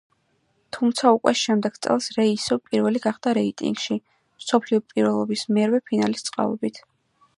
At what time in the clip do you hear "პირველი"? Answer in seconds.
2.69-3.01